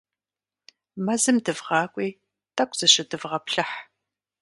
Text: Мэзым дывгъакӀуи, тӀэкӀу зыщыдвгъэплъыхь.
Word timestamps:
Мэзым 1.05 1.37
дывгъакӀуи, 1.43 2.09
тӀэкӀу 2.55 2.77
зыщыдвгъэплъыхь. 2.77 3.75